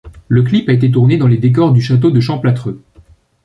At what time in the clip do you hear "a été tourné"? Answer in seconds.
0.67-1.17